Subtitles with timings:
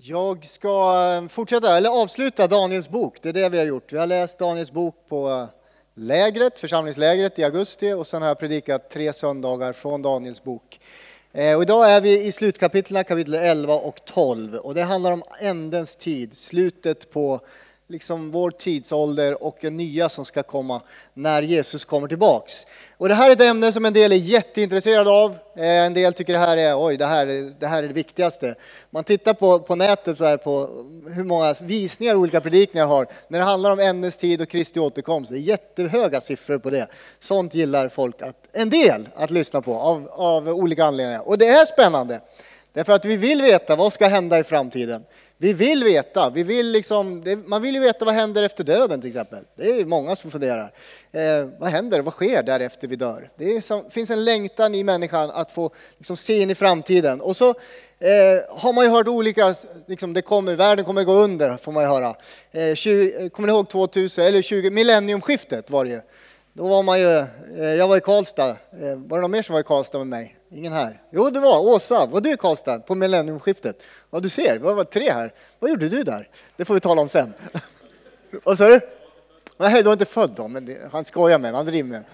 [0.00, 3.18] Jag ska eh, fortsätta, eller avsluta Daniels bok.
[3.22, 3.92] Det är det vi har gjort.
[3.92, 5.46] Vi har läst Daniels bok på eh,
[5.94, 10.80] lägret, församlingslägret i augusti och sen har jag predikat tre söndagar från Daniels bok.
[11.32, 14.54] Eh, och idag är vi i slutkapitlen, kapitel 11 och 12.
[14.54, 17.40] Och det handlar om ändens tid, slutet på
[17.90, 20.80] liksom vår tidsålder och en nya som ska komma
[21.14, 22.66] när Jesus kommer tillbaks.
[22.96, 25.36] Och det här är ett ämne som en del är jätteintresserade av.
[25.56, 27.94] Eh, en del tycker det här är, oj, det här, är, det här är det
[27.94, 28.54] viktigaste.
[28.90, 30.84] Man tittar på, på nätet så här, på
[31.14, 35.30] hur många visningar olika predikningar har när det handlar om ämnestid tid och Kristi återkomst.
[35.30, 36.86] Det är jättehöga siffror på det.
[37.18, 41.28] Sånt gillar folk, att, en del, att lyssna på av, av olika anledningar.
[41.28, 42.20] Och det är spännande.
[42.72, 45.04] Därför att vi vill veta vad ska hända i framtiden.
[45.40, 49.08] Vi vill veta, vi vill liksom, man vill ju veta vad händer efter döden till
[49.08, 49.44] exempel.
[49.56, 50.72] Det är många som funderar.
[51.12, 53.30] Eh, vad händer, vad sker därefter vi dör?
[53.36, 57.20] Det som, finns en längtan i människan att få liksom, se in i framtiden.
[57.20, 57.48] Och så
[57.98, 59.54] eh, har man ju hört olika,
[59.86, 62.14] liksom, det kommer, världen kommer gå under får man ju höra.
[62.52, 66.00] Eh, 20, eh, kommer ni ihåg 2000, eller 20, millenniumskiftet var det ju.
[66.52, 67.18] Då var man ju,
[67.58, 70.06] eh, jag var i Karlstad, eh, var det någon mer som var i Karlstad med
[70.06, 70.37] mig?
[70.50, 71.02] Ingen här?
[71.10, 72.06] Jo, det var Åsa.
[72.06, 73.82] Var du i Karlstad på millenniumskiftet?
[74.10, 75.34] Ja, du ser, det var tre här.
[75.58, 76.28] Vad gjorde du där?
[76.56, 77.34] Det får vi tala om sen.
[78.44, 78.80] Vad sa du?
[79.56, 82.04] Nej, du var inte född då, men det, han skojar med mig, han driver med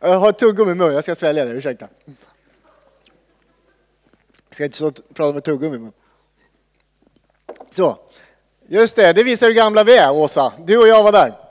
[0.00, 1.88] Jag har tuggummi i munnen, jag ska svälja det, ursäkta.
[4.48, 5.92] Jag ska inte så prata med tuggummi i munnen.
[7.70, 7.98] Så,
[8.66, 10.52] just det, det visar hur gamla vi är, Åsa.
[10.66, 11.45] Du och jag var där.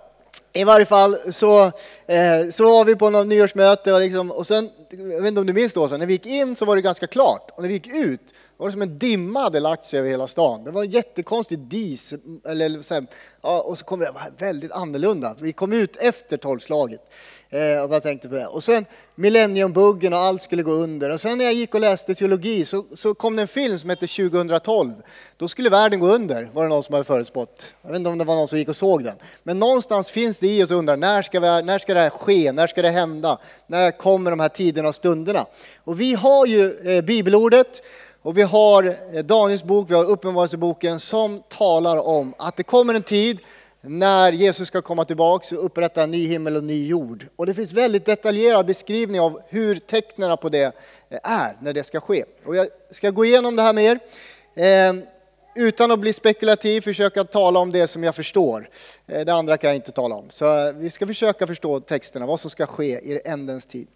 [0.57, 1.63] I varje fall så,
[2.07, 5.47] eh, så var vi på något nyårsmöte och, liksom, och sen, jag vet inte om
[5.47, 7.67] du minns då, så när vi gick in så var det ganska klart och när
[7.67, 10.63] vi gick ut var det som en dimma hade lagt sig över hela stan.
[10.63, 12.13] Det var en jättekonstig dis,
[12.45, 13.07] eller så här,
[13.41, 14.05] ja, och så kom vi,
[14.37, 15.35] väldigt annorlunda.
[15.39, 17.01] Vi kom ut efter tolvslaget.
[17.55, 18.47] Eh, och tänkte på det.
[18.47, 21.13] Och sen millenniumbuggen och allt skulle gå under.
[21.13, 23.89] Och sen när jag gick och läste teologi så, så kom det en film som
[23.89, 24.93] hette 2012.
[25.37, 27.73] Då skulle världen gå under, var det någon som hade förutspått.
[27.81, 29.15] Jag vet inte om det var någon som gick och såg den.
[29.43, 32.09] Men någonstans finns det i oss och undrar, när ska, vi, när ska det här
[32.09, 32.51] ske?
[32.51, 33.37] När ska det hända?
[33.67, 35.45] När kommer de här tiderna och stunderna?
[35.83, 37.81] Och vi har ju eh, bibelordet
[38.21, 38.83] och vi har
[39.13, 43.39] eh, Daniels bok, vi har Uppenbarelseboken som talar om att det kommer en tid
[43.87, 47.27] när Jesus ska komma tillbaka och upprätta en ny himmel och ny jord.
[47.35, 50.75] Och det finns väldigt detaljerad beskrivning av hur tecknen på det
[51.09, 52.25] eh, är, när det ska ske.
[52.45, 53.99] Och jag ska gå igenom det här med er.
[54.55, 54.93] Eh,
[55.55, 58.69] utan att bli spekulativ, försöka tala om det som jag förstår.
[59.07, 60.29] Eh, det andra kan jag inte tala om.
[60.29, 63.87] Så eh, vi ska försöka förstå texterna, vad som ska ske i ändens tid.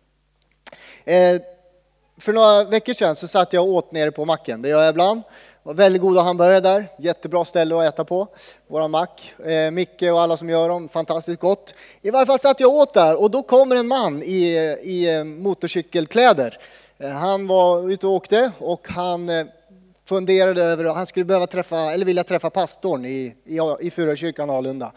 [2.18, 4.90] För några veckor sedan så satt jag och åt nere på macken, det gör jag
[4.90, 5.24] ibland.
[5.70, 8.28] Var väldigt goda hamburgare där, jättebra ställe att äta på,
[8.68, 9.34] våran mack.
[9.46, 11.74] Eh, Micke och alla som gör dem, fantastiskt gott.
[12.02, 14.54] I varje fall satt jag och åt där och då kommer en man i,
[14.84, 16.58] i eh, motorcykelkläder.
[16.98, 19.46] Eh, han var ute och åkte och han eh,
[20.06, 24.50] funderade över att han skulle behöva träffa, eller vilja träffa pastorn i, i, i Furukyrkan
[24.50, 24.92] Alunda.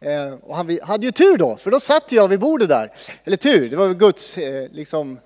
[0.00, 2.92] Eh, och han hade ju tur då, för då satt jag vid bordet där.
[3.24, 5.18] Eller tur, det var Guds eh, liksom,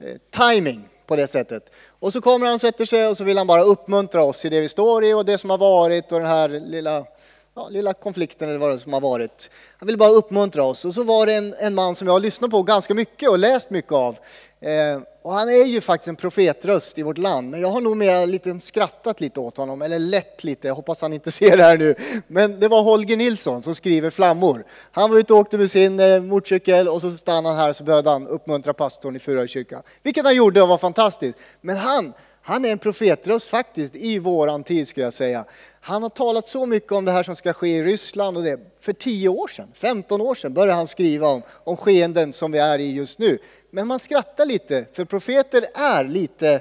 [0.00, 1.70] eh, timing på det sättet.
[1.98, 4.48] Och så kommer han och sätter sig och så vill han bara uppmuntra oss i
[4.48, 7.04] det vi står i och det som har varit och den här lilla,
[7.56, 9.50] ja, lilla konflikten eller vad det som har varit.
[9.78, 10.84] Han vill bara uppmuntra oss.
[10.84, 13.38] Och så var det en, en man som jag har lyssnat på ganska mycket och
[13.38, 14.18] läst mycket av.
[14.60, 17.96] Eh, och han är ju faktiskt en profetröst i vårt land, men jag har nog
[17.96, 21.62] mer lite skrattat lite åt honom, eller lätt lite, jag hoppas han inte ser det
[21.62, 21.94] här nu.
[22.26, 24.64] Men det var Holger Nilsson som skriver Flammor.
[24.92, 27.76] Han var ute och åkte med sin eh, motorcykel och så stannade han här och
[27.76, 29.82] så började han uppmuntra pastorn i Furö kyrka.
[30.02, 31.38] Vilket han gjorde och var fantastiskt.
[31.60, 32.12] Men han,
[32.42, 35.44] han är en profetröst faktiskt i våran tid skulle jag säga.
[35.86, 38.60] Han har talat så mycket om det här som ska ske i Ryssland och det.
[38.80, 42.58] För 10 år sedan, 15 år sedan började han skriva om, om skeenden som vi
[42.58, 43.38] är i just nu.
[43.70, 46.60] Men man skrattar lite, för profeter är lite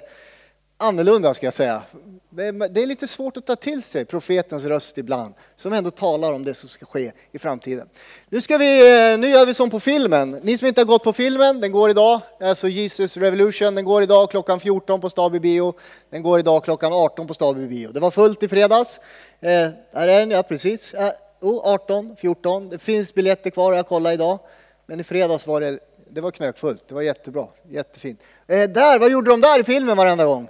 [0.77, 1.83] annorlunda ska jag säga.
[2.29, 6.43] Det är lite svårt att ta till sig profetens röst ibland, som ändå talar om
[6.43, 7.87] det som ska ske i framtiden.
[8.29, 10.31] Nu, ska vi, eh, nu gör vi som på filmen.
[10.43, 14.03] Ni som inte har gått på filmen, den går idag, alltså Jesus Revolution, den går
[14.03, 15.73] idag klockan 14 på Staby bio.
[16.09, 17.91] Den går idag klockan 18 på Staby bio.
[17.91, 18.99] Det var fullt i fredags.
[19.39, 20.93] Eh, där är den, ja precis.
[20.93, 21.11] Eh,
[21.41, 24.39] oh, 18, 14, det finns biljetter kvar, jag kollade idag.
[24.85, 25.79] Men i fredags var det,
[26.09, 28.19] det var knökfullt, det var jättebra, jättefint.
[28.47, 30.49] Eh, där, vad gjorde de där i filmen varenda gång?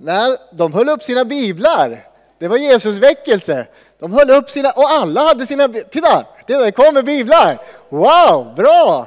[0.00, 2.08] Nej, de höll upp sina biblar.
[2.38, 3.66] Det var Jesus väckelse.
[3.98, 7.62] De höll upp sina, och alla hade sina, titta, det kommer biblar.
[7.88, 9.06] Wow, bra!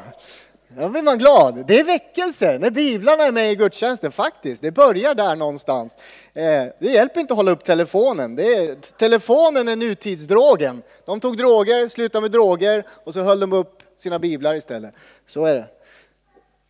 [0.79, 1.63] Då blir man glad.
[1.67, 4.61] Det är väckelse, när biblarna är med i gudstjänsten faktiskt.
[4.61, 5.97] Det börjar där någonstans.
[6.33, 8.35] Eh, det hjälper inte att hålla upp telefonen.
[8.35, 10.81] Det är, telefonen är nutidsdrogen.
[11.05, 14.93] De tog droger, slutade med droger och så höll de upp sina biblar istället.
[15.27, 15.65] Så är det.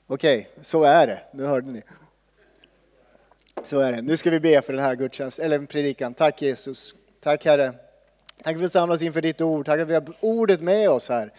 [0.08, 1.20] Okej, så är det.
[1.34, 1.84] Nu hörde ni.
[3.64, 4.02] Så är det.
[4.02, 6.14] Nu ska vi be för den här gudstjänsten, eller predikan.
[6.14, 6.96] Tack Jesus.
[7.24, 7.74] Tack Herre.
[8.44, 9.66] Tack för att vi samlas inför ditt ord.
[9.66, 11.32] Tack att vi har ordet med oss här.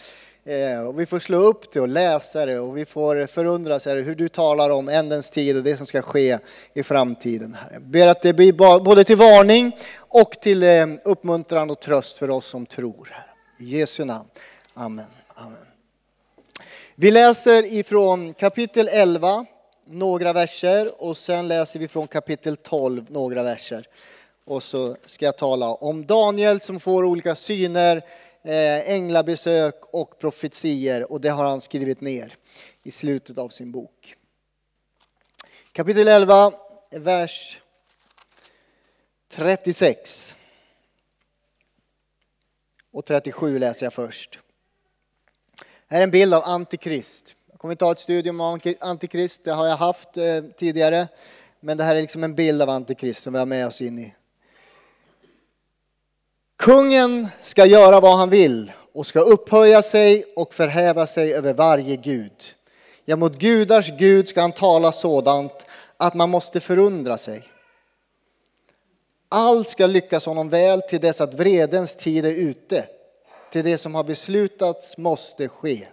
[0.44, 4.00] Eh, och vi får slå upp det och läsa det och vi får förundras Herre,
[4.00, 6.38] hur du talar om ändens tid och det som ska ske
[6.72, 7.54] i framtiden.
[7.54, 7.80] Herre.
[7.80, 12.46] Ber att det blir både till varning och till eh, uppmuntran och tröst för oss
[12.46, 13.08] som tror.
[13.10, 13.24] Herre.
[13.58, 14.28] I Jesu namn.
[14.74, 15.06] Amen.
[15.34, 15.58] Amen.
[16.94, 19.46] Vi läser ifrån kapitel 11
[19.90, 23.88] några verser och sen läser vi från kapitel 12 några verser.
[24.44, 27.96] Och så ska jag tala om Daniel som får olika syner,
[28.42, 32.34] eh, änglabesök och profetier och det har han skrivit ner
[32.82, 34.16] i slutet av sin bok.
[35.72, 36.52] Kapitel 11,
[36.90, 37.60] vers
[39.28, 40.36] 36
[42.92, 44.38] och 37 läser jag först.
[45.86, 47.34] Här är en bild av Antikrist.
[47.58, 51.08] Jag kommer inte ha ett studium om Antikrist, det har jag haft eh, tidigare.
[51.60, 53.98] Men det här är liksom en bild av Antikrist som vi har med oss in
[53.98, 54.14] i.
[56.58, 61.96] Kungen ska göra vad han vill och ska upphöja sig och förhäva sig över varje
[61.96, 62.32] gud.
[63.04, 65.66] Ja, mot gudars gud ska han tala sådant
[65.96, 67.48] att man måste förundra sig.
[69.28, 72.84] Allt ska lyckas honom väl till dess att vredens tid är ute.
[73.52, 75.88] Till det som har beslutats måste ske.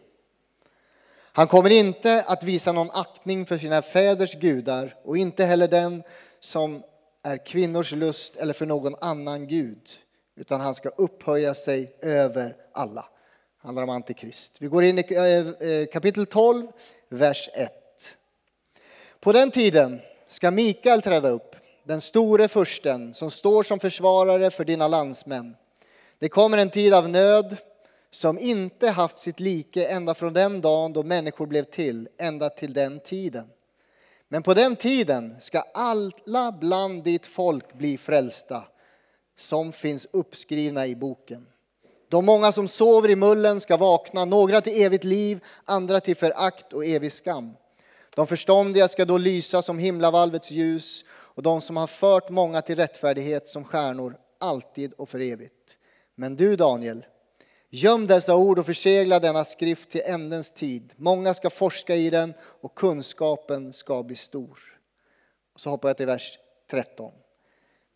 [1.37, 6.03] Han kommer inte att visa någon aktning för sina fäders gudar och inte heller den
[6.39, 6.83] som
[7.23, 9.89] är kvinnors lust eller för någon annan gud,
[10.35, 13.01] utan han ska upphöja sig över alla.
[13.61, 14.57] Det handlar om Antikrist.
[14.59, 16.67] Vi går in i eh, eh, kapitel 12,
[17.09, 17.71] vers 1.
[19.19, 24.65] På den tiden ska Mikael träda upp, den store fursten som står som försvarare för
[24.65, 25.55] dina landsmän.
[26.19, 27.57] Det kommer en tid av nöd
[28.15, 32.73] som inte haft sitt like ända från den dagen då människor blev till, ända till
[32.73, 33.47] den tiden.
[34.27, 38.63] Men på den tiden ska alla bland ditt folk bli frälsta,
[39.37, 41.47] som finns uppskrivna i boken.
[42.09, 46.73] De många som sover i mullen ska vakna, några till evigt liv, andra till förakt
[46.73, 47.53] och evig skam.
[48.15, 52.75] De förståndiga ska då lysa som himlavalvets ljus och de som har fört många till
[52.75, 55.77] rättfärdighet som stjärnor, alltid och för evigt.
[56.15, 57.05] Men du Daniel,
[57.69, 60.93] Göm dessa ord och försegla denna skrift till ändens tid.
[60.95, 64.59] Många ska forska i den och kunskapen ska bli stor.
[65.53, 66.39] Och så hoppar jag till vers
[66.71, 67.11] 13.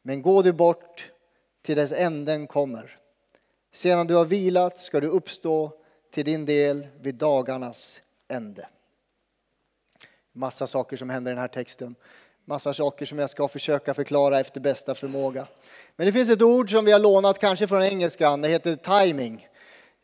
[0.01, 1.11] Men gå du bort
[1.61, 2.99] till dess änden kommer.
[3.71, 5.71] Sedan du har vilat ska du uppstå
[6.11, 8.67] till din del vid dagarnas ände.
[10.31, 11.95] Massa saker som händer i den här texten.
[12.45, 15.47] Massa saker som jag ska försöka förklara efter bästa förmåga.
[15.95, 18.41] Men det finns ett ord som vi har lånat kanske från engelskan.
[18.41, 19.47] Det heter timing.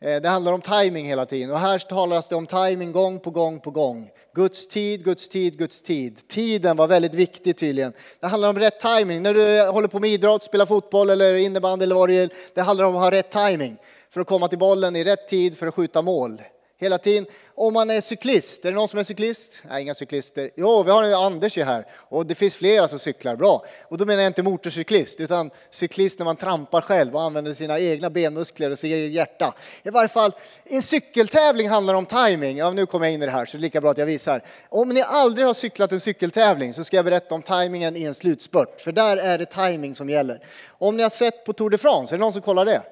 [0.04, 3.30] Eh, det handlar om timing hela tiden och här talas det om timing gång på
[3.30, 4.10] gång på gång.
[4.34, 6.28] Guds tid, Guds tid, Guds tid.
[6.28, 7.92] Tiden var väldigt viktig tydligen.
[8.20, 9.22] Det handlar om rätt timing.
[9.22, 12.60] När du håller på med idrott, spelar fotboll eller innebandy eller vad det är, det
[12.60, 13.76] handlar om att ha rätt timing
[14.10, 16.42] för att komma till bollen i rätt tid för att skjuta mål
[16.78, 17.26] hela tiden.
[17.54, 19.62] Om man är cyklist, är det någon som är cyklist?
[19.68, 20.50] Nej, inga cyklister.
[20.56, 23.64] Jo, vi har en Anders här och det finns flera som cyklar bra.
[23.84, 27.78] Och då menar jag inte motorcyklist, utan cyklist när man trampar själv och använder sina
[27.78, 29.54] egna benmuskler och sitt hjärta.
[29.82, 30.32] I varje fall,
[30.64, 32.56] en cykeltävling handlar om timing.
[32.56, 34.06] Ja, nu kommer jag in i det här så det är lika bra att jag
[34.06, 34.42] visar.
[34.68, 38.14] Om ni aldrig har cyklat en cykeltävling så ska jag berätta om timingen i en
[38.14, 40.46] slutspurt, för där är det timing som gäller.
[40.68, 42.82] Om ni har sett på Tour de France, är det någon som kollar det?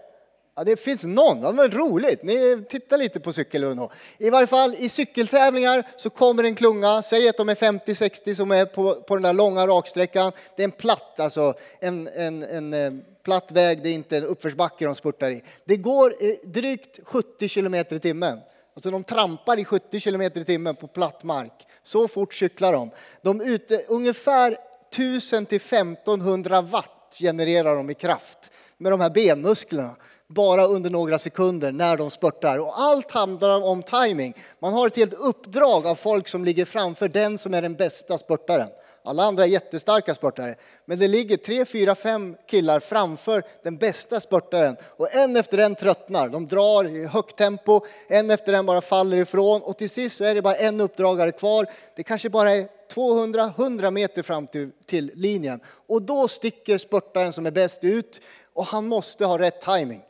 [0.57, 2.23] Ja, det finns någon, det var roligt.
[2.23, 3.79] Ni tittar lite på cykel
[4.19, 8.51] I varje fall i cykeltävlingar så kommer en klunga, säg att de är 50-60 som
[8.51, 10.33] är på, på den där långa raksträckan.
[10.57, 12.93] Det är en platt, alltså en, en, en eh,
[13.25, 15.43] platt väg, det är inte en uppförsbacke de spurtar i.
[15.65, 18.41] Det går eh, drygt 70 kilometer i timmen.
[18.75, 21.67] Alltså de trampar i 70 kilometer i timmen på platt mark.
[21.83, 22.91] Så fort cyklar de.
[23.23, 24.57] de ute, ungefär
[24.93, 29.97] 1000 till 1500 watt genererar de i kraft med de här benmusklerna
[30.29, 32.59] bara under några sekunder när de spurtar.
[32.59, 34.35] Och allt handlar om timing.
[34.59, 38.19] Man har ett helt uppdrag av folk som ligger framför den som är den bästa
[38.19, 38.69] spurtaren.
[39.07, 40.55] Alla andra är jättestarka spurtare,
[40.85, 45.75] men det ligger tre, fyra, fem killar framför den bästa spurtaren och en efter en
[45.75, 46.29] tröttnar.
[46.29, 50.25] De drar i högt tempo, en efter en bara faller ifrån och till sist så
[50.25, 51.67] är det bara en uppdragare kvar.
[51.97, 57.47] Det kanske bara är 200-100 meter fram till, till linjen och då sticker spurtaren som
[57.47, 58.21] är bäst ut
[58.55, 60.03] och han måste ha rätt timing.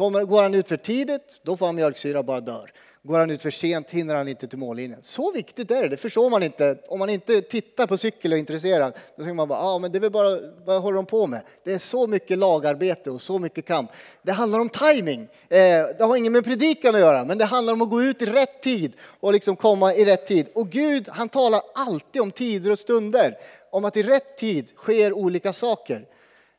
[0.00, 2.72] Kommer, går han ut för tidigt, då får han mjölksyra och bara dör.
[3.02, 5.02] Går han ut för sent hinner han inte till mållinjen.
[5.02, 6.78] Så viktigt är det, det förstår man inte.
[6.88, 9.92] Om man inte tittar på cykel och är intresserad, då tänker man bara, ja men
[9.92, 11.42] det är väl bara, vad håller de på med?
[11.64, 13.90] Det är så mycket lagarbete och så mycket kamp.
[14.22, 15.20] Det handlar om timing.
[15.48, 15.58] Eh,
[15.98, 18.26] det har inget med predikan att göra, men det handlar om att gå ut i
[18.26, 20.46] rätt tid och liksom komma i rätt tid.
[20.54, 23.38] Och Gud, han talar alltid om tider och stunder.
[23.70, 26.06] om att i rätt tid sker olika saker.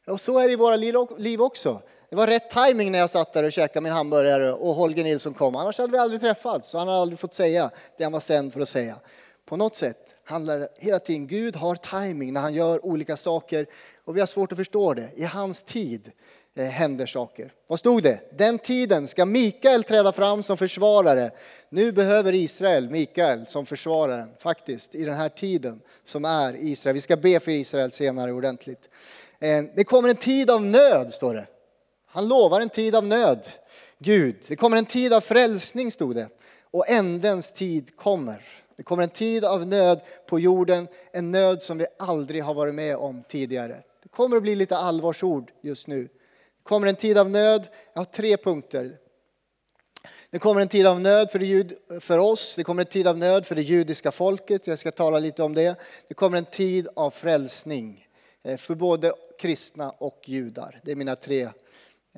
[0.07, 0.75] Och så är det i våra
[1.17, 1.81] liv också.
[2.11, 5.33] Det var rätt timing när jag satt där och käkade min hamburgare och Holger Nilsson
[5.33, 5.55] kom.
[5.55, 8.53] Annars hade vi aldrig träffats och han hade aldrig fått säga det han var sänd
[8.53, 8.95] för att säga.
[9.45, 13.65] På något sätt handlar det hela tiden, Gud har timing när han gör olika saker
[14.05, 15.09] och vi har svårt att förstå det.
[15.15, 16.11] I hans tid
[16.55, 17.53] eh, händer saker.
[17.67, 18.37] Vad stod det?
[18.37, 21.31] Den tiden ska Mikael träda fram som försvarare.
[21.69, 26.93] Nu behöver Israel Mikael som försvarare faktiskt i den här tiden som är Israel.
[26.93, 28.89] Vi ska be för Israel senare ordentligt.
[29.39, 31.45] Eh, det kommer en tid av nöd, står det.
[32.13, 33.47] Han lovar en tid av nöd.
[33.99, 36.27] Gud, det kommer en tid av frälsning, stod det.
[36.71, 38.45] Och ändens tid kommer.
[38.77, 42.75] Det kommer en tid av nöd på jorden, en nöd som vi aldrig har varit
[42.75, 43.83] med om tidigare.
[44.03, 46.03] Det kommer att bli lite allvarsord just nu.
[46.03, 48.97] Det kommer en tid av nöd, jag har tre punkter.
[50.29, 53.17] Det kommer en tid av nöd för, jud, för oss, det kommer en tid av
[53.17, 55.75] nöd för det judiska folket, jag ska tala lite om det.
[56.07, 58.07] Det kommer en tid av frälsning
[58.43, 60.81] eh, för både kristna och judar.
[60.83, 61.49] Det är mina tre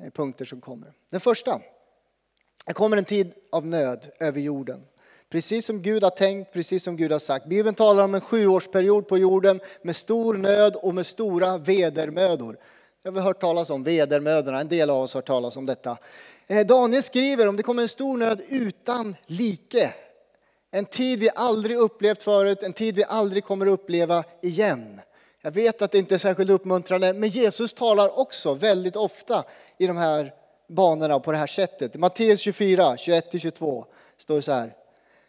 [0.02, 0.92] Eh, punkter som kommer.
[1.10, 1.60] Den första,
[2.66, 4.80] det kommer en tid av nöd över jorden.
[5.30, 7.46] Precis som Gud har tänkt, precis som Gud har sagt.
[7.46, 12.56] Bibeln talar om en sjuårsperiod på jorden med stor nöd och med stora vedermödor.
[13.02, 15.96] Jag har hört talas om vedermödorna, en del av oss har hört talas om detta.
[16.46, 19.94] Eh, Daniel skriver om det kommer en stor nöd utan like.
[20.70, 25.00] En tid vi aldrig upplevt förut, en tid vi aldrig kommer uppleva igen.
[25.44, 29.44] Jag vet att det inte är särskilt uppmuntrande, men Jesus talar också väldigt ofta
[29.78, 30.32] i de här
[30.68, 31.94] banorna på det här sättet.
[31.94, 33.84] I Matteus 24, 21-22
[34.18, 34.74] står det så här.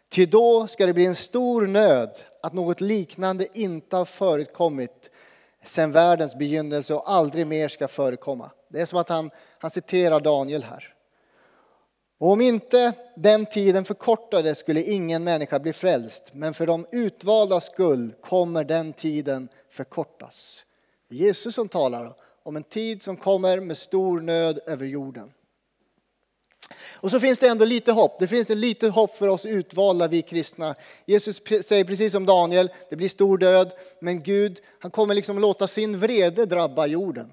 [0.08, 5.10] Till då ska det bli en stor nöd att något liknande inte har förekommit
[5.64, 8.50] sedan världens begynnelse och aldrig mer ska förekomma.
[8.68, 10.95] Det är som att han, han citerar Daniel här.
[12.18, 17.60] Och om inte den tiden förkortades skulle ingen människa bli frälst, men för de utvalda
[17.60, 20.64] skull kommer den tiden förkortas.
[21.08, 25.32] Jesus som talar om en tid som kommer med stor nöd över jorden.
[26.90, 28.18] Och så finns det ändå lite hopp.
[28.18, 30.74] Det finns en lite hopp för oss utvalda, vi kristna.
[31.06, 35.66] Jesus säger precis som Daniel, det blir stor död, men Gud han kommer liksom låta
[35.66, 37.32] sin vrede drabba jorden.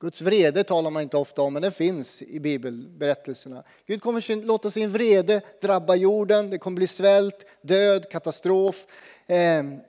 [0.00, 3.64] Guds vrede talar man inte ofta om, men den finns i bibelberättelserna.
[3.86, 8.86] Gud kommer låta sin vrede drabba jorden, det kommer bli svält, död, katastrof.
[9.26, 9.80] Ehm,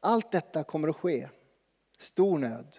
[0.00, 1.28] allt detta kommer att ske.
[1.98, 2.76] Stor nöd.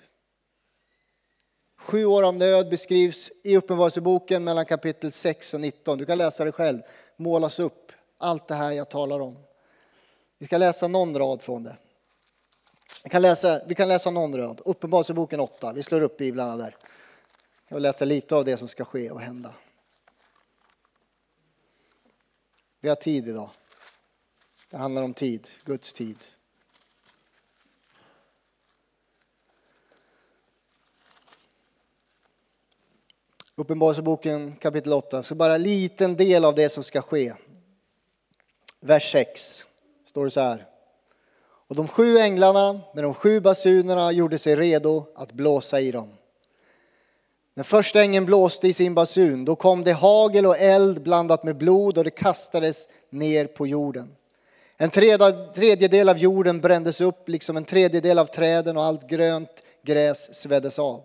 [1.80, 5.98] Sju år av nöd beskrivs i Uppenbarelseboken mellan kapitel 6 och 19.
[5.98, 6.82] Du kan läsa det själv.
[7.18, 9.38] Målas upp allt det här jag talar om.
[10.38, 11.78] Vi ska läsa någon rad från det.
[13.04, 14.62] Vi kan läsa, vi kan läsa någon rad.
[14.66, 15.74] Uppenbarelseboken 8.
[15.74, 16.76] Vi slår upp biblarna där.
[17.68, 19.54] Jag vill läsa lite av det som ska ske och hända.
[22.80, 23.50] Vi har tid idag.
[24.70, 26.18] Det handlar om tid, Guds tid.
[33.56, 37.34] Uppenbarelseboken kapitel 8, så bara en liten del av det som ska ske.
[38.80, 39.66] Vers 6
[40.06, 40.69] står det så här.
[41.70, 46.10] Och de sju änglarna med de sju basunerna gjorde sig redo att blåsa i dem.
[47.54, 51.58] När första ängeln blåste i sin basun, då kom det hagel och eld blandat med
[51.58, 54.16] blod och det kastades ner på jorden.
[54.78, 54.90] En
[55.54, 60.80] tredjedel av jorden brändes upp, liksom en tredjedel av träden och allt grönt gräs sveddes
[60.80, 61.04] av.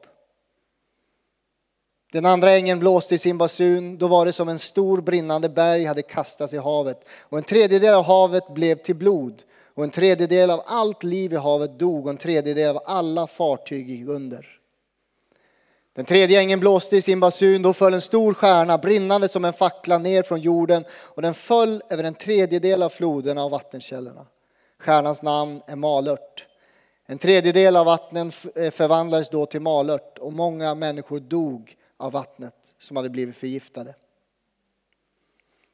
[2.12, 5.84] Den andra ängeln blåste i sin basun, då var det som en stor brinnande berg
[5.84, 7.08] hade kastats i havet.
[7.22, 9.42] Och en tredjedel av havet blev till blod,
[9.74, 13.90] och en tredjedel av allt liv i havet dog, och en tredjedel av alla fartyg
[13.90, 14.50] gick under.
[15.94, 19.52] Den tredje ängeln blåste i sin basun, då föll en stor stjärna brinnande som en
[19.52, 24.26] fackla ner från jorden, och den föll över en tredjedel av floderna och vattenkällorna.
[24.78, 26.46] Stjärnans namn är malört.
[27.06, 32.54] En tredjedel av vattnen eh, förvandlades då till malört, och många människor dog av vattnet
[32.78, 33.94] som hade blivit förgiftade.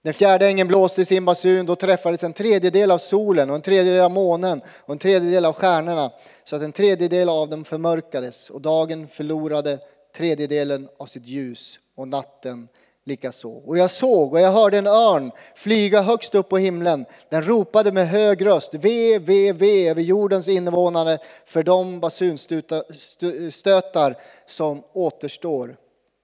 [0.02, 3.62] Den fjärde ängeln blåste i sin basun, då träffades en tredjedel av solen och en
[3.62, 6.10] tredjedel av månen och en tredjedel av stjärnorna
[6.44, 9.78] så att en tredjedel av dem förmörkades och dagen förlorade
[10.16, 12.68] tredjedelen av sitt ljus och natten
[13.04, 13.50] likaså.
[13.50, 17.04] Och jag såg och jag hörde en örn flyga högst upp på himlen.
[17.28, 24.16] Den ropade med hög röst, ve, ve, ve över jordens invånare för de basunstötar
[24.46, 25.76] som återstår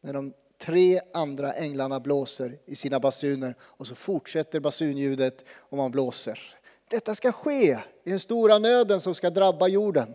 [0.03, 0.33] när de
[0.67, 6.55] tre andra änglarna blåser i sina basuner och så fortsätter basunljudet och man blåser.
[6.91, 10.15] Detta ska ske i den stora nöden som ska drabba jorden.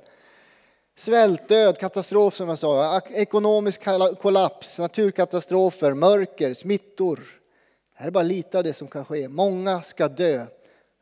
[0.96, 3.84] Svält, död, katastrof som jag sa, ekonomisk
[4.20, 7.16] kollaps, naturkatastrofer, mörker, smittor.
[7.16, 9.28] Det här är bara lite av det som kan ske.
[9.28, 10.46] Många ska dö.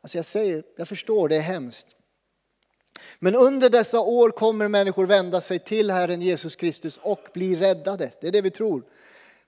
[0.02, 1.86] Alltså jag säger, jag förstår, det är hemskt.
[3.18, 8.10] Men under dessa år kommer människor vända sig till Herren Jesus Kristus och bli räddade.
[8.20, 8.82] Det är det vi tror.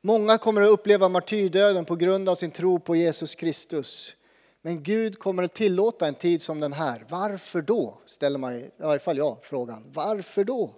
[0.04, 4.16] Många kommer att uppleva martyrdöden på grund av sin tro på Jesus Kristus.
[4.62, 7.06] Men Gud kommer att tillåta en tid som den här.
[7.08, 7.98] Varför då?
[8.06, 9.84] Ställer man i varje fall jag frågan.
[9.94, 10.74] Varför då?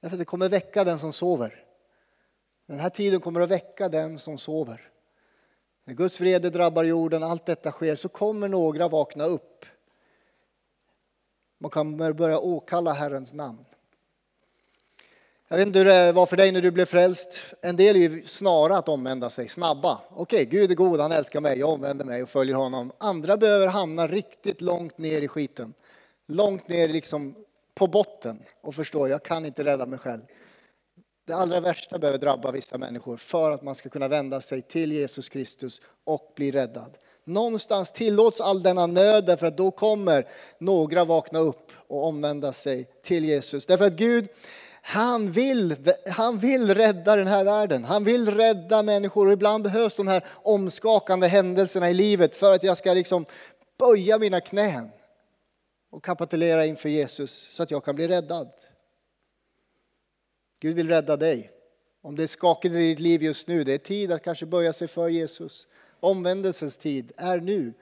[0.00, 1.64] Därför att det kommer väcka den som sover.
[2.66, 4.90] Den här tiden kommer att väcka den som sover.
[5.84, 9.66] När Guds vrede drabbar jorden, allt detta sker, så kommer några vakna upp.
[11.58, 13.65] Man kan börja åkalla Herrens namn.
[15.48, 17.40] Jag vet inte hur det var för dig när du blev frälst.
[17.60, 20.00] En del är ju snara att omvända sig, snabba.
[20.10, 22.92] Okej, Gud är god, han älskar mig, jag omvänder mig och följer honom.
[22.98, 25.74] Andra behöver hamna riktigt långt ner i skiten.
[26.26, 27.34] Långt ner liksom
[27.74, 30.20] på botten och förstå, jag kan inte rädda mig själv.
[31.26, 34.92] Det allra värsta behöver drabba vissa människor för att man ska kunna vända sig till
[34.92, 36.98] Jesus Kristus och bli räddad.
[37.24, 40.26] Någonstans tillåts all denna nöd därför att då kommer
[40.58, 43.66] några vakna upp och omvända sig till Jesus.
[43.66, 44.28] Därför att Gud,
[44.88, 45.76] han vill,
[46.06, 47.84] han vill rädda den här världen.
[47.84, 52.62] Han vill rädda människor och ibland behövs de här omskakande händelserna i livet för att
[52.62, 53.26] jag ska liksom
[53.78, 54.90] böja mina knän
[55.90, 58.50] och kapitulera inför Jesus så att jag kan bli räddad.
[60.60, 61.50] Gud vill rädda dig.
[62.02, 64.72] Om det är skakigt i ditt liv just nu, det är tid att kanske böja
[64.72, 65.68] sig för Jesus.
[66.00, 67.72] Omvändelsens tid är nu.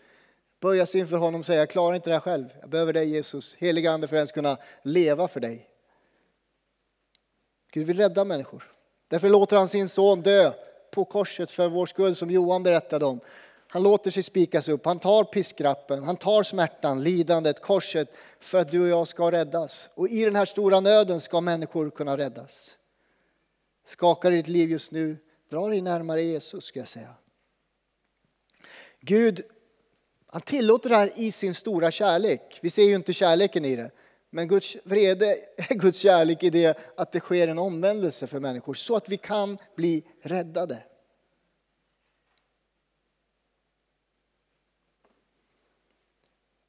[0.61, 2.46] Böja sig inför honom och säga, jag klarar inte det här själv.
[2.61, 5.70] Jag behöver dig Jesus, heliga Ande för att ens kunna leva för dig.
[7.75, 8.73] Gud vill rädda människor.
[9.09, 10.52] Därför låter han sin son dö
[10.90, 13.21] på korset för vår skull som Johan berättade om.
[13.69, 18.09] Han låter sig spikas upp, han tar piskrappen, han tar smärtan, lidandet, korset
[18.40, 19.88] för att du och jag ska räddas.
[19.95, 22.78] Och i den här stora nöden ska människor kunna räddas.
[23.87, 25.16] Skakar ditt liv just nu,
[25.50, 27.14] dra dig närmare Jesus ska jag säga.
[29.00, 29.43] Gud,
[30.26, 32.59] han tillåter det här i sin stora kärlek.
[32.62, 33.90] Vi ser ju inte kärleken i det.
[34.35, 38.75] Men Guds vrede är Guds kärlek i det att det sker en omvändelse för människor
[38.75, 40.82] så att vi kan bli räddade.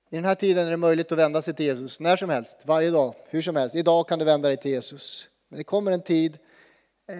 [0.09, 2.57] I den här tiden är det möjligt att vända sig till Jesus när som helst,
[2.65, 3.75] varje dag, hur som helst.
[3.75, 5.27] Idag kan du vända dig till Jesus.
[5.49, 6.37] Men det kommer en tid
[7.07, 7.17] eh,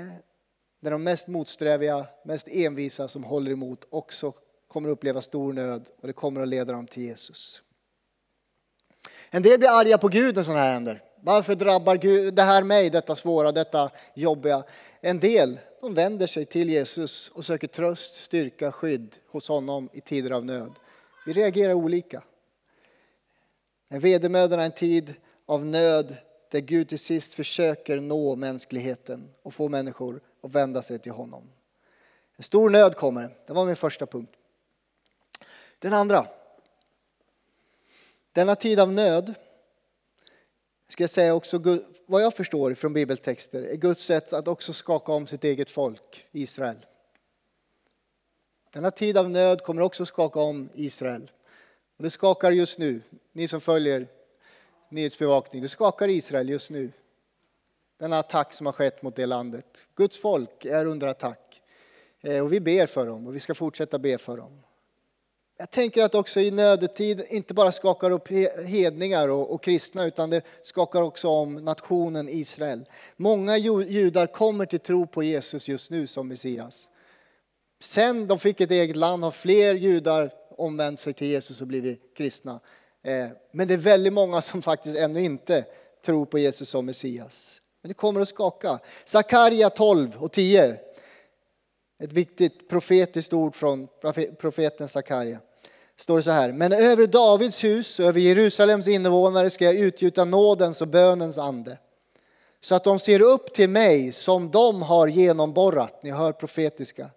[0.80, 4.34] där de mest motsträviga, mest envisa som håller emot också
[4.68, 7.62] kommer att uppleva stor nöd och det kommer att leda dem till Jesus.
[9.36, 11.04] En del blir arga på Gud när sådana här händer.
[11.22, 14.64] Varför drabbar Gud det här mig, detta svåra, detta jobbiga?
[15.02, 20.02] En del de vänder sig till Jesus och söker tröst, styrka, skydd hos honom i
[20.02, 20.72] tider av nöd.
[21.26, 22.24] Vi reagerar olika.
[23.90, 25.14] En vedermödan är en tid
[25.46, 26.16] av nöd
[26.52, 31.50] där Gud till sist försöker nå mänskligheten och få människor att vända sig till honom.
[32.38, 34.34] En stor nöd kommer, det var min första punkt.
[35.80, 36.28] Den andra.
[38.36, 39.34] Denna tid av nöd,
[40.90, 41.62] ska jag säga också,
[42.06, 46.26] vad jag förstår från bibeltexter, är Guds sätt att också skaka om sitt eget folk,
[46.32, 46.86] Israel.
[48.74, 51.32] Denna tid av nöd kommer också skaka om Israel.
[51.98, 54.08] Och det skakar just nu, ni som följer
[54.90, 56.92] nyhetsbevakning, det skakar Israel just nu.
[57.98, 59.86] Denna attack som har skett mot det landet.
[59.96, 61.62] Guds folk är under attack.
[62.22, 64.65] Eh, och vi ber för dem och vi ska fortsätta be för dem.
[65.58, 68.28] Jag tänker att också i nödetid inte bara skakar upp
[68.68, 72.86] hedningar och, och, kristna utan det skakar också om nationen Israel.
[73.18, 76.90] Många judar kommer till tro på Jesus just nu som Messias.
[77.82, 82.16] Sen de fick ett eget land har fler judar omvänt sig till Jesus och blivit
[82.18, 82.60] kristna.
[83.04, 85.66] Eh, men det är väldigt många som faktiskt ännu inte
[86.06, 87.62] tror på Jesus som Messias.
[87.82, 88.80] Men det kommer att skaka.
[89.06, 90.80] Sakarja 12 och 10.
[92.00, 93.88] Ett viktigt profetiskt ord från
[94.40, 95.40] profeten Sakarja.
[95.98, 96.52] Står det så här.
[96.52, 101.78] Men över Davids hus och över Jerusalems invånare ska jag utgjuta nådens och bönens ande.
[102.62, 106.04] Så att de ser upp till mig som de har genomborrat.
[106.04, 107.10] Ni hör profetiska.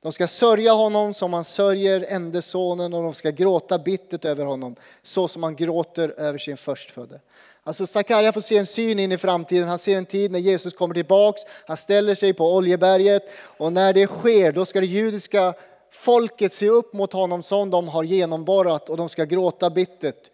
[0.00, 4.44] De ska sörja honom som man sörjer ende sonen och de ska gråta bittert över
[4.44, 7.20] honom så som man gråter över sin förstfödde.
[7.66, 9.68] Alltså Sakarja får se en syn in i framtiden.
[9.68, 11.42] Han ser en tid när Jesus kommer tillbaks.
[11.66, 13.22] Han ställer sig på Oljeberget
[13.56, 15.54] och när det sker då ska det judiska
[15.92, 20.30] folket se upp mot honom som de har genomborrat och de ska gråta bittert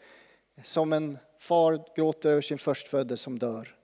[0.63, 3.77] som en far gråter över sin förstfödde som dör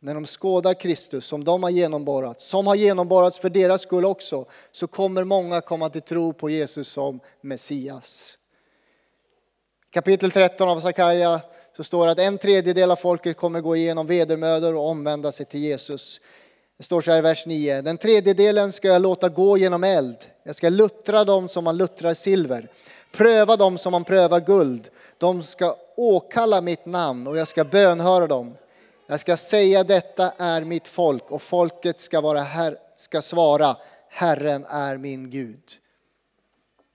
[0.00, 4.46] när de skådar Kristus som de har genomborrat, som har genomborrats för deras skull också,
[4.72, 8.38] så kommer många komma till tro på Jesus som Messias.
[9.90, 11.40] Kapitel 13 av Sakarja
[11.78, 15.46] så står det att en tredjedel av folket kommer gå igenom vedermödor och omvända sig
[15.46, 16.20] till Jesus.
[16.76, 17.82] Det står så här i vers 9.
[17.82, 20.16] Den tredjedelen ska jag låta gå genom eld.
[20.42, 22.70] Jag ska luttra dem som man luttrar silver.
[23.12, 24.88] Pröva dem som man prövar guld.
[25.18, 28.56] De ska åkalla mitt namn och jag ska bönhöra dem.
[29.06, 33.76] Jag ska säga detta är mitt folk och folket ska, vara här, ska svara
[34.08, 35.62] Herren är min Gud.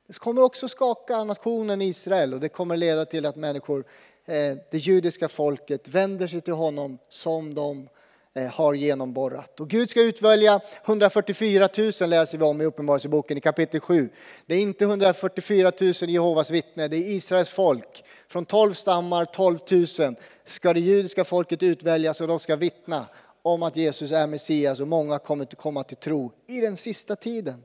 [0.07, 3.85] Det kommer också skaka nationen Israel och det kommer leda till att människor,
[4.25, 7.89] Eh, det judiska folket, vänder sig till honom som de
[8.33, 9.59] eh, har genomborrat.
[9.59, 14.09] Och Gud ska utvälja 144 000 läser vi om i Uppenbarelseboken i kapitel 7.
[14.45, 18.03] Det är inte 144 000 Jehovas vittnen, det är Israels folk.
[18.27, 23.05] Från 12 stammar, 12 000, ska det judiska folket utväljas och de ska vittna
[23.41, 27.15] om att Jesus är Messias och många kommer att komma till tro i den sista
[27.15, 27.63] tiden.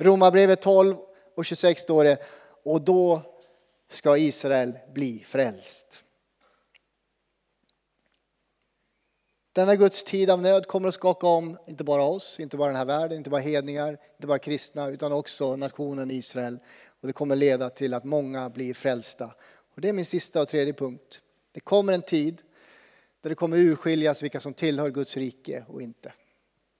[0.00, 0.96] Romarbrevet 12
[1.36, 2.18] och 26 står det,
[2.64, 3.22] och då
[3.88, 6.04] ska Israel bli frälst.
[9.52, 12.76] Denna Guds tid av nöd kommer att skaka om, inte bara oss, inte bara den
[12.76, 16.58] här världen, inte bara hedningar, inte bara kristna, utan också nationen Israel.
[17.00, 19.34] Och det kommer leda till att många blir frälsta.
[19.74, 21.20] Och det är min sista och tredje punkt.
[21.52, 22.42] Det kommer en tid
[23.20, 26.08] där det kommer urskiljas vilka som tillhör Guds rike och inte.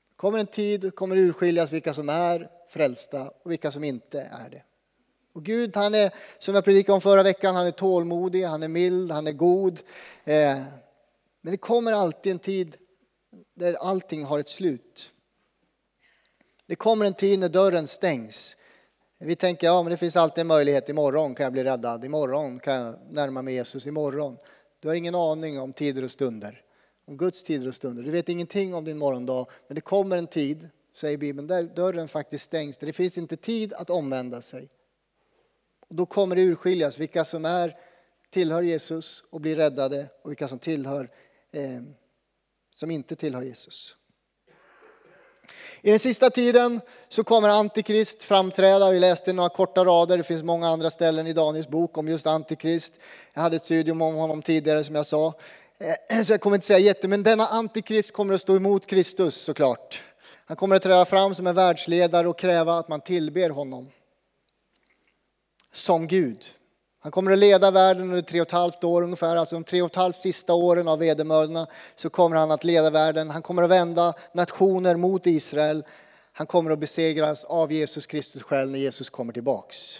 [0.08, 4.20] Det kommer en tid då kommer urskiljas vilka som är frälsta och vilka som inte
[4.20, 4.62] är det.
[5.36, 8.68] Och Gud, han är, som jag predikade om förra veckan, han är tålmodig, han är
[8.68, 9.80] mild, han är god.
[10.24, 10.58] Eh,
[11.40, 12.76] men det kommer alltid en tid
[13.54, 15.12] där allting har ett slut.
[16.66, 18.56] Det kommer en tid när dörren stängs.
[19.18, 22.58] Vi tänker, ja men det finns alltid en möjlighet, imorgon kan jag bli räddad, imorgon
[22.58, 24.36] kan jag närma mig Jesus, imorgon.
[24.80, 26.62] Du har ingen aning om tider och stunder,
[27.06, 28.02] om Guds tider och stunder.
[28.02, 32.08] Du vet ingenting om din morgondag, men det kommer en tid, säger Bibeln, där dörren
[32.08, 34.68] faktiskt stängs, där det finns inte tid att omvända sig.
[35.88, 37.76] Och då kommer det urskiljas vilka som är,
[38.30, 41.10] tillhör Jesus och blir räddade och vilka som tillhör,
[41.52, 41.82] eh,
[42.74, 43.96] som inte tillhör Jesus.
[45.82, 48.90] I den sista tiden så kommer Antikrist framträda.
[48.90, 52.26] Vi läste några korta rader, det finns många andra ställen i Daniels bok om just
[52.26, 52.94] Antikrist.
[53.34, 55.32] Jag hade ett studium om honom tidigare som jag sa.
[55.78, 59.36] Eh, så jag kommer inte säga jätte, men denna Antikrist kommer att stå emot Kristus
[59.36, 60.02] såklart.
[60.46, 63.90] Han kommer att träda fram som en världsledare och kräva att man tillber honom.
[65.76, 66.44] Som Gud.
[66.98, 69.82] Han kommer att leda världen under tre och ett halvt år ungefär, alltså de tre
[69.82, 73.30] och ett halvt sista åren av vedermödorna så kommer han att leda världen.
[73.30, 75.84] Han kommer att vända nationer mot Israel.
[76.32, 79.98] Han kommer att besegras av Jesus Kristus själv när Jesus kommer tillbaks.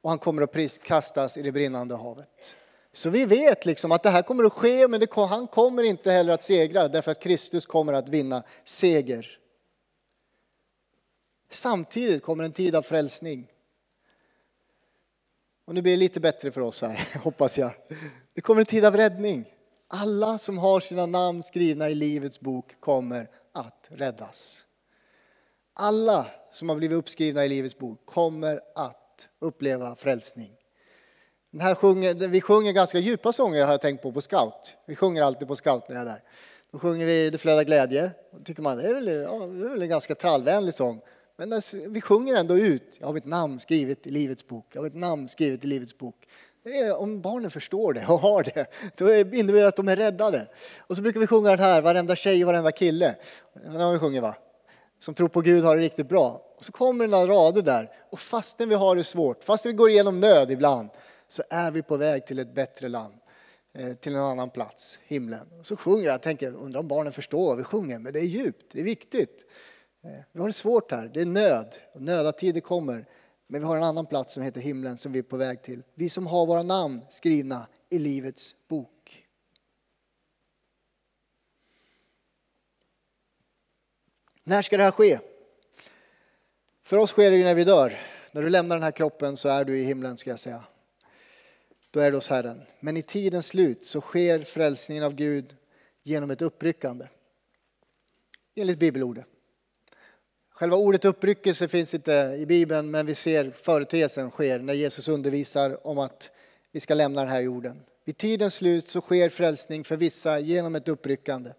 [0.00, 2.54] Och han kommer att kastas i det brinnande havet.
[2.92, 6.10] Så vi vet liksom att det här kommer att ske, men det, han kommer inte
[6.10, 9.38] heller att segra därför att Kristus kommer att vinna seger.
[11.50, 13.46] Samtidigt kommer en tid av frälsning.
[15.70, 17.70] Och nu blir det lite bättre för oss här, hoppas jag.
[18.34, 19.44] Det kommer en tid av räddning.
[19.88, 24.64] Alla som har sina namn skrivna i Livets bok kommer att räddas.
[25.74, 30.52] Alla som har blivit uppskrivna i Livets bok kommer att uppleva frälsning.
[31.50, 34.76] Den här sjunger, vi sjunger ganska djupa sånger har jag tänkt på på scout.
[34.86, 36.22] Vi sjunger alltid på scout när jag är där.
[36.72, 38.10] Då sjunger vi Det flödar glädje.
[38.32, 41.00] Då tycker man det är väl, ja, det är väl en ganska trallvänlig sång.
[41.40, 44.84] Men vi sjunger ändå ut, jag har mitt namn skrivet i Livets bok, jag har
[44.84, 46.28] mitt namn skrivet i Livets bok.
[46.64, 50.48] Är, om barnen förstår det och har det, då innebär det att de är räddade.
[50.78, 53.16] Och så brukar vi sjunga det här, varenda tjej och varenda kille,
[53.54, 54.34] Den har vi sjungit va?
[54.98, 56.42] Som tror på Gud har det riktigt bra.
[56.58, 59.90] Och så kommer några rader där, och fastän vi har det svårt, fastän vi går
[59.90, 60.90] igenom nöd ibland,
[61.28, 63.14] så är vi på väg till ett bättre land
[63.74, 65.48] eh, till en annan plats, himlen.
[65.58, 68.24] Och så sjunger jag, tänker, undrar om barnen förstår vad vi sjunger, men det är
[68.24, 69.44] djupt, det är viktigt.
[70.02, 73.06] Eh, vi har det svårt här, det är nöd, och nödatider kommer.
[73.46, 75.82] Men vi har en annan plats som heter himlen som vi är på väg till.
[75.94, 79.26] Vi som har våra namn skrivna i Livets bok.
[84.44, 85.18] När ska det här ske?
[86.82, 87.98] För oss sker det ju när vi dör.
[88.32, 90.64] När du lämnar den här kroppen så är du i himlen ska jag säga.
[91.90, 92.62] Då är du hos Herren.
[92.80, 95.56] Men i tidens slut så sker frälsningen av Gud
[96.02, 97.06] genom ett uppryckande.
[98.54, 99.29] Enligt bibelordet.
[100.60, 105.86] Själva ordet uppryckelse finns inte i Bibeln, men vi ser företeelsen sker när Jesus undervisar
[105.86, 106.30] om att
[106.72, 107.82] vi ska lämna den här jorden.
[108.04, 111.50] Vid tidens slut så sker frälsning för vissa genom ett uppryckande.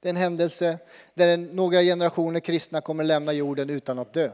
[0.00, 0.78] Det är en händelse
[1.14, 4.30] där några generationer kristna kommer att lämna jorden utan att dö.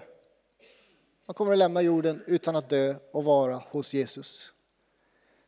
[1.27, 4.53] Man kommer att lämna jorden utan att dö och vara hos Jesus.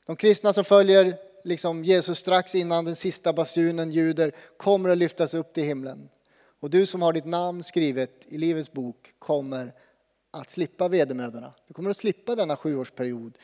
[0.07, 5.35] De kristna som följer liksom Jesus strax innan den sista basunen ljuder kommer att lyftas
[5.35, 6.09] upp till himlen.
[6.64, 9.72] Och du som har ditt namn skrivet i Livets bok kommer
[10.31, 11.53] att slippa vedermödorna.
[11.68, 13.38] Du kommer att slippa denna sjuårsperiod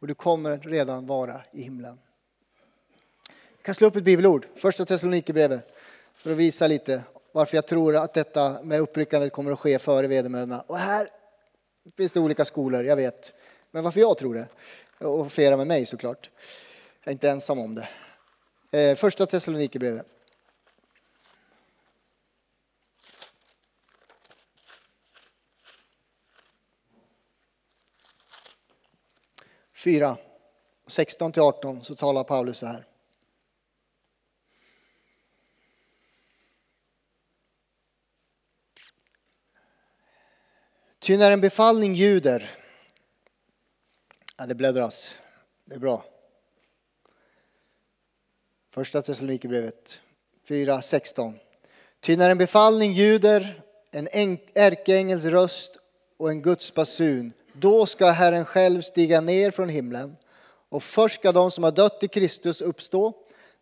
[0.00, 1.98] och du kommer redan vara i himlen.
[3.28, 5.76] Jag kan slå upp ett bibelord, första Thessalonikerbrevet,
[6.14, 10.06] för att visa lite varför jag tror att detta med uppryckandet kommer att ske före
[10.06, 10.64] vedermödorna.
[10.66, 11.08] Och här
[11.96, 13.34] finns det olika skolor, jag vet.
[13.70, 14.48] men varför jag tror det.
[15.06, 16.30] Och flera med mig såklart.
[17.04, 17.88] Jag är inte ensam om det.
[18.78, 20.06] Eh, första Thessalonikerbrevet.
[29.86, 30.16] Fyra,
[30.86, 32.86] 16 till 18 så talar Paulus så här.
[40.98, 42.50] Ty när en befallning ljuder,
[44.36, 45.14] ja det bläddras,
[45.64, 46.04] det är bra.
[48.70, 50.00] Första Thessalonikerbrevet
[50.48, 51.34] 4.16.
[52.00, 55.76] Ty när en befallning ljuder, en ärkeängels röst
[56.16, 60.16] och en Guds basun, då ska Herren själv stiga ner från himlen
[60.68, 63.12] och först ska de som har dött i Kristus uppstå.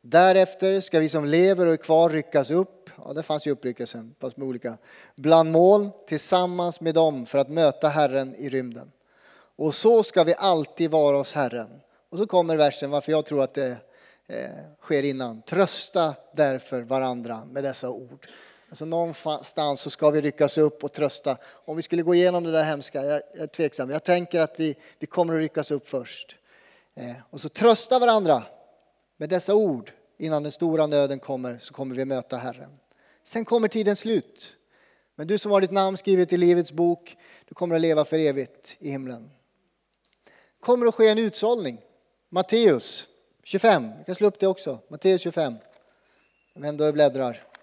[0.00, 4.14] Därefter ska vi som lever och är kvar ryckas upp, ja det fanns ju uppryckelsen,
[4.20, 4.76] fast med olika,
[5.16, 8.92] bland moln tillsammans med dem för att möta Herren i rymden.
[9.56, 11.80] Och så ska vi alltid vara hos Herren.
[12.10, 13.76] Och så kommer versen varför jag tror att det
[14.26, 15.42] eh, sker innan.
[15.42, 18.26] Trösta därför varandra med dessa ord.
[18.74, 21.36] Alltså någonstans så ska vi ryckas upp och trösta.
[21.64, 23.90] Om vi skulle gå igenom det där hemska, jag är tveksam.
[23.90, 26.36] Jag tänker att vi, vi kommer att ryckas upp först.
[26.94, 28.42] Eh, och så trösta varandra
[29.16, 29.92] med dessa ord.
[30.18, 32.78] Innan den stora nöden kommer så kommer vi möta Herren.
[33.24, 34.56] Sen kommer tiden slut.
[35.14, 37.16] Men du som har ditt namn skrivet i Livets bok,
[37.48, 39.30] du kommer att leva för evigt i himlen.
[40.24, 41.80] Det kommer att ske en utsållning.
[42.28, 43.06] Matteus
[43.44, 44.78] 25, vi kan slå upp det också.
[44.88, 45.54] Matteus 25.
[46.54, 47.53] Om ändå bläddrar.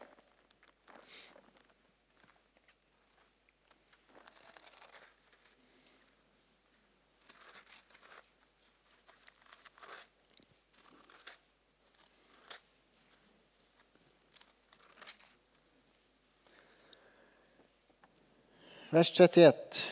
[18.94, 19.84] Vers 31.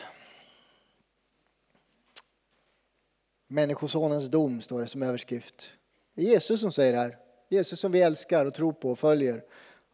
[3.48, 5.70] Människosonens dom står det som överskrift.
[6.14, 7.16] Det är Jesus som säger det här.
[7.48, 9.42] Jesus som vi älskar och tror på och följer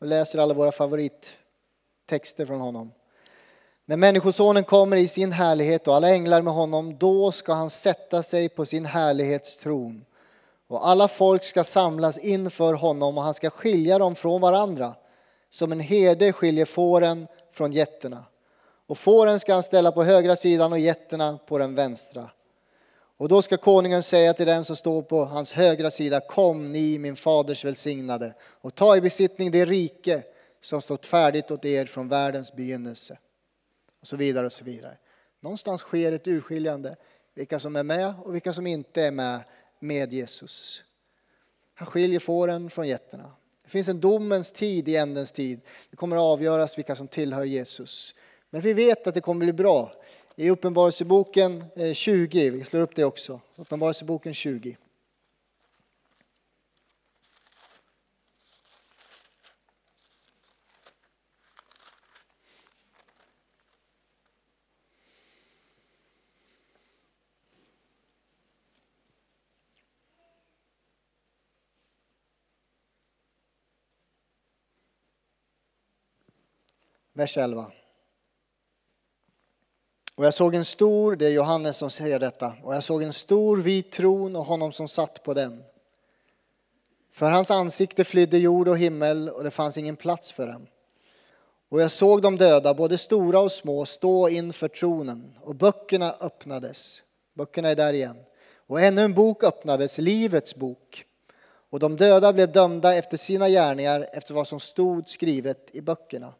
[0.00, 2.92] och läser alla våra favorittexter från honom.
[3.84, 8.22] När Människosonen kommer i sin härlighet och alla änglar med honom, då ska han sätta
[8.22, 10.04] sig på sin härlighetstron.
[10.66, 14.94] Och alla folk ska samlas inför honom och han ska skilja dem från varandra,
[15.50, 18.24] som en herde skiljer fåren från getterna.
[18.86, 22.30] Och fåren ska han ställa på högra sidan och getterna på den vänstra.
[23.18, 26.98] Och då ska konungen säga till den som står på hans högra sida, kom ni
[26.98, 30.22] min faders välsignade och ta i besittning det rike
[30.60, 33.18] som stått färdigt åt er från världens begynnelse.
[34.00, 34.96] Och så vidare och så vidare.
[35.40, 36.96] Någonstans sker ett urskiljande,
[37.34, 39.40] vilka som är med och vilka som inte är med
[39.80, 40.82] med Jesus.
[41.74, 43.32] Han skiljer fåren från getterna.
[43.64, 45.60] Det finns en domens tid i ändens tid.
[45.90, 48.14] Det kommer att avgöras vilka som tillhör Jesus.
[48.56, 49.92] Men vi vet att det kommer bli bra.
[50.36, 53.40] I Uppenbarelseboken eh, 20, vi slår upp det också.
[53.56, 54.76] Uppenbarelseboken 20.
[77.12, 77.72] Vers 11.
[80.16, 83.12] Och jag såg en stor, det är Johannes som säger detta, och jag såg en
[83.12, 85.62] stor vit tron och honom som satt på den.
[87.12, 90.66] För hans ansikte flydde jord och himmel och det fanns ingen plats för dem.
[91.68, 97.02] Och jag såg de döda, både stora och små, stå inför tronen och böckerna öppnades.
[97.34, 98.16] Böckerna är där igen.
[98.66, 101.04] Och ännu en bok öppnades, Livets bok.
[101.70, 106.32] Och de döda blev dömda efter sina gärningar, efter vad som stod skrivet i böckerna.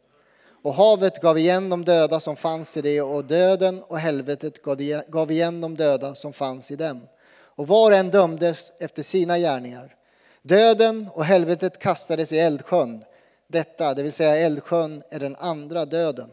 [0.67, 4.61] Och havet gav igen de döda som fanns i det och döden och helvetet
[5.07, 7.07] gav igen de döda som fanns i dem.
[7.29, 9.95] Och var och en dömdes efter sina gärningar.
[10.41, 13.03] Döden och helvetet kastades i eldsjön.
[13.47, 16.29] Detta, det vill säga eldsjön, är den andra döden.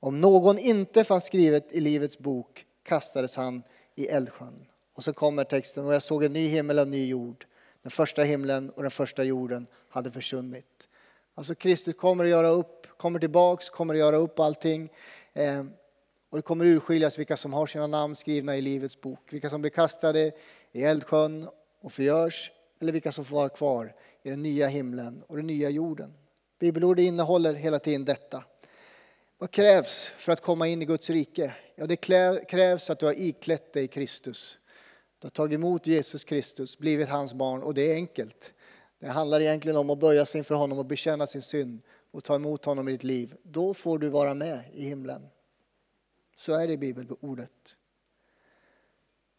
[0.00, 3.62] Om någon inte fanns skrivet i Livets bok kastades han
[3.94, 4.66] i eldsjön.
[4.96, 7.46] Och så kommer texten, och jag såg en ny himmel och en ny jord.
[7.82, 10.86] Den första himlen och den första jorden hade försvunnit.
[11.34, 14.90] Alltså Kristus kommer att göra upp, kommer tillbaks, kommer att göra upp allting.
[15.32, 15.64] Eh,
[16.30, 19.32] och det kommer urskiljas vilka som har sina namn skrivna i Livets bok.
[19.32, 20.32] Vilka som blir kastade
[20.72, 21.48] i eldsjön
[21.80, 22.52] och förgörs.
[22.80, 26.14] Eller vilka som får vara kvar i den nya himlen och den nya jorden.
[26.58, 28.44] Bibelordet innehåller hela tiden detta.
[29.38, 31.54] Vad krävs för att komma in i Guds rike?
[31.74, 31.96] Ja, det
[32.48, 34.58] krävs att du har iklätt dig Kristus.
[35.18, 38.52] Du har tagit emot Jesus Kristus, blivit hans barn och det är enkelt.
[39.00, 42.34] Det handlar egentligen om att böja sig inför honom och bekänna sin synd och ta
[42.34, 43.34] emot honom i ditt liv.
[43.42, 45.28] Då får du vara med i himlen.
[46.36, 47.76] Så är det i bibelordet.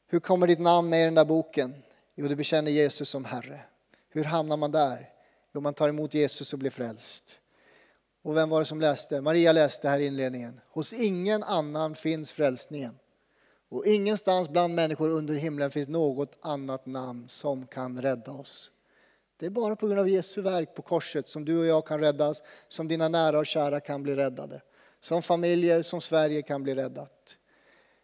[0.08, 1.84] Hur kommer ditt namn med i den där boken?
[2.16, 3.62] Jo, du bekänner Jesus som Herre.
[4.10, 5.10] Hur hamnar man där?
[5.54, 7.40] Jo, man tar emot Jesus och blir frälst.
[8.22, 9.22] Och vem var det som läste?
[9.22, 10.62] Maria läste här i inledningen.
[10.70, 13.00] Hos ingen annan finns frälsningen.
[13.70, 18.72] Och ingenstans bland människor under himlen finns något annat namn som kan rädda oss.
[19.42, 22.00] Det är bara på grund av Jesu verk på korset som du och jag kan
[22.00, 24.62] räddas, som dina nära och kära kan bli räddade.
[25.00, 27.38] Som familjer, som Sverige kan bli räddat.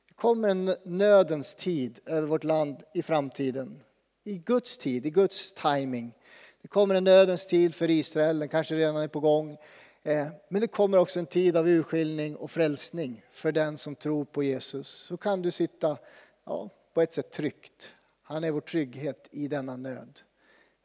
[0.07, 3.83] Det kommer en nödens tid över vårt land i framtiden.
[4.23, 6.13] I Guds tid, i Guds timing.
[6.61, 9.57] Det kommer en nödens tid för Israel, den kanske redan är på gång.
[10.03, 14.25] Eh, men det kommer också en tid av urskiljning och frälsning för den som tror
[14.25, 14.87] på Jesus.
[14.87, 15.97] Så kan du sitta
[16.45, 17.89] ja, på ett sätt tryggt.
[18.23, 20.21] Han är vår trygghet i denna nöd.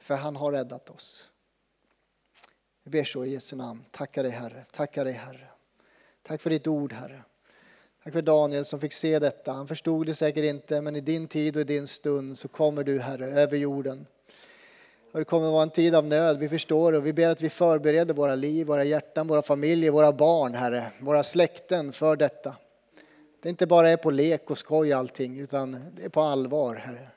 [0.03, 1.31] För han har räddat oss.
[2.83, 3.85] Vi ber så i Jesu namn.
[3.91, 4.65] Tackar dig Herre.
[4.73, 5.49] Tackar dig Herre.
[6.23, 7.23] Tack för ditt ord Herre.
[8.05, 9.53] Tack för Daniel som fick se detta.
[9.53, 12.85] Han förstod det säkert inte men i din tid och i din stund så kommer
[12.85, 14.07] du Herre över jorden.
[15.13, 17.29] Och det kommer att vara en tid av nöd, vi förstår det och vi ber
[17.29, 22.17] att vi förbereder våra liv, våra hjärtan, våra familjer, våra barn, Herre, våra släkten för
[22.17, 22.57] detta.
[23.43, 27.09] Det inte bara är på lek och skoj allting, utan det är på allvar, Herre.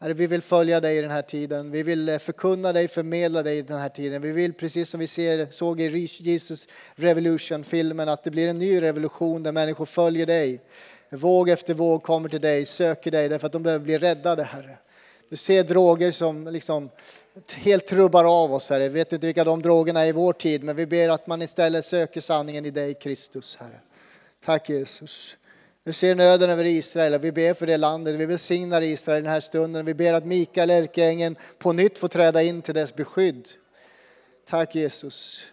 [0.00, 1.70] Herre, vi vill följa dig i den här tiden.
[1.70, 4.22] Vi vill eh, förkunna dig, förmedla dig i den här tiden.
[4.22, 8.82] Vi vill, precis som vi ser, såg i Jesus Revolution-filmen, att det blir en ny
[8.82, 10.60] revolution där människor följer dig.
[11.10, 14.78] Våg efter våg kommer till dig, söker dig därför att de behöver bli räddade, Herre.
[15.28, 16.90] Du ser droger som liksom
[17.56, 18.82] helt trubbar av oss, Herre.
[18.82, 21.42] Jag vet inte vilka de drogerna är i vår tid, men vi ber att man
[21.42, 23.80] istället söker sanningen i dig, Kristus, Herre.
[24.44, 25.36] Tack Jesus.
[25.84, 28.14] Vi ser nöden över Israel och vi ber för det landet.
[28.14, 29.86] Vi välsignar Israel i den här stunden.
[29.86, 33.48] Vi ber att Mikael, ärkeängeln, på nytt får träda in till dess beskydd.
[34.46, 35.46] Tack Jesus.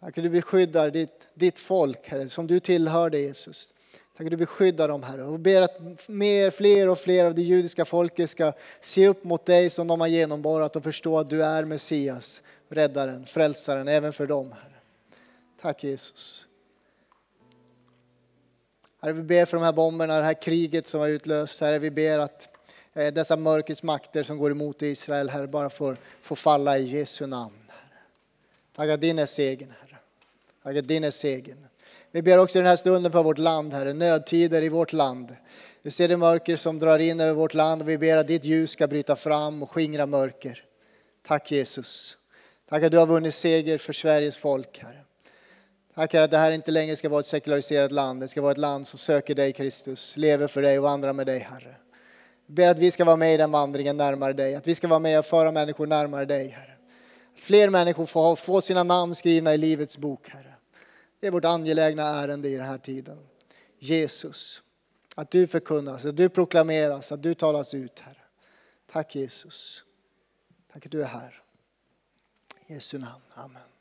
[0.00, 3.72] Tack att du beskyddar ditt, ditt folk, Herre, som du tillhörde Jesus.
[4.16, 5.24] Tack att du beskyddar dem, Herre.
[5.24, 9.46] Och ber att mer, fler och fler av det judiska folket ska se upp mot
[9.46, 14.26] dig som de har genomborrat och förstå att du är Messias, räddaren, frälsaren, även för
[14.26, 14.74] dem, Herre.
[15.62, 16.47] Tack Jesus.
[19.00, 21.60] Herre, vi ber för de här bomberna, det här kriget som har utlöst.
[21.60, 22.48] Herre, vi ber att
[22.94, 27.26] eh, dessa mörkrets makter som går emot Israel, Herre, bara får, får falla i Jesu
[27.26, 27.54] namn.
[27.68, 28.00] Herre.
[28.76, 29.98] Tack att din är segern, Herre.
[30.62, 31.66] Tack att din är segern.
[32.10, 35.36] Vi ber också i den här stunden för vårt land, Herre, nödtider i vårt land.
[35.82, 38.44] Vi ser det mörker som drar in över vårt land och vi ber att ditt
[38.44, 40.64] ljus ska bryta fram och skingra mörker.
[41.26, 42.18] Tack Jesus.
[42.68, 44.97] Tack att du har vunnit seger för Sveriges folk, Herre.
[45.98, 48.20] Tack Herre att det här inte längre ska vara ett sekulariserat land.
[48.20, 51.26] Det ska vara ett land som söker dig Kristus, lever för dig och vandrar med
[51.26, 51.76] dig Herre.
[52.46, 54.54] Jag ber att vi ska vara med i den vandringen närmare dig.
[54.54, 56.76] Att vi ska vara med och föra människor närmare dig Herre.
[57.34, 60.54] Att fler människor får få sina namn skrivna i Livets bok Herre.
[61.20, 63.18] Det är vårt angelägna ärende i den här tiden.
[63.78, 64.62] Jesus,
[65.14, 68.22] att du förkunnas, att du proklameras, att du talas ut Herre.
[68.92, 69.84] Tack Jesus.
[70.72, 71.42] Tack att du är här.
[72.66, 73.22] I Jesu namn.
[73.34, 73.77] Amen.